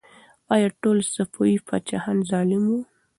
[0.53, 2.79] آیا ټول صفوي پاچاهان ظالم وو؟